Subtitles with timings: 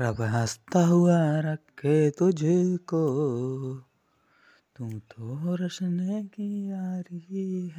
[0.00, 3.04] रब हंसता हुआ रखे तुझको
[4.76, 7.22] तू तो रोशनी की यारी
[7.62, 7.68] है।